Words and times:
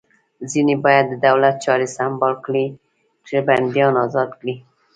ځینې 0.51 0.75
باید 0.85 1.05
د 1.09 1.13
دولت 1.27 1.55
چارې 1.65 1.87
سمبال 1.97 2.33
کړي 2.45 2.65
چې 3.25 3.35
بندیان 3.47 3.93
ازاد 4.05 4.29
کړي 4.39 4.55